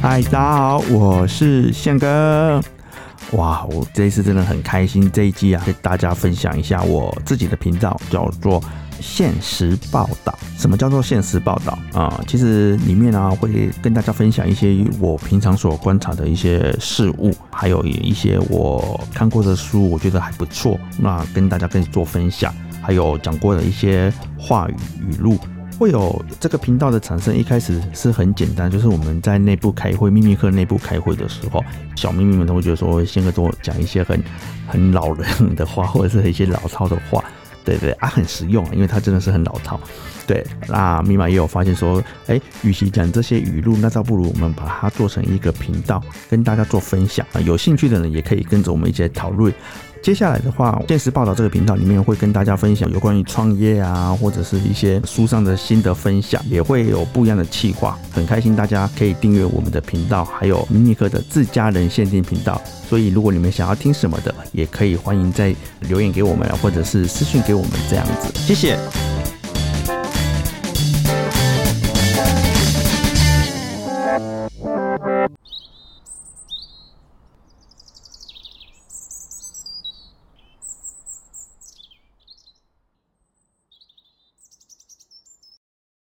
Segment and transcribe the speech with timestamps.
[0.00, 2.62] 嗨，大家好，我是宪哥。
[3.32, 8.62] 哇，我这一次真的很开心，这一集啊，给大家分享一下我自己的频道，叫做
[9.00, 10.32] 现实报道。
[10.56, 12.20] 什么叫做现实报道啊？
[12.28, 24.74] 其实里面呢、啊、会跟大家分享一些我平常所观察的一些事物，还有一些我看过的书，我觉得还不错，那跟大家跟你做分享，还有讲过的一些话语
[25.10, 25.36] 语录。
[25.78, 31.64] 会有这个频道的产生，一开始是很简单，就是我们在内部开会，秘密课内部开会的时候，
[31.94, 34.20] 小秘密们都会觉得说，宪哥跟我讲一些很
[34.66, 37.22] 很老人的话，或者是一些老套的话，
[37.64, 39.80] 对对啊，很实用啊，因为它真的是很老套。
[40.26, 49.50] 对，那密码也有发现说，哎，与其讲这些语录，那倒不如我们把它做成一个频道，跟大家做分享啊，有兴趣的人也可以跟着我们一起来讨论。
[50.08, 57.98] 接下来的话，现实报道这个频道里面会跟大家分享有关于创业啊，或者是一些书上的心得分享，也会有不一样的企划。
[58.10, 62.58] 很开心大家可以订阅我们的频道，还有迷你克的自家人限定频道。
[62.88, 68.32] 所以如果你们想要听什么的，也可以欢迎再留言给我们，或者是私信给我们这样子。
[68.40, 68.78] 谢谢。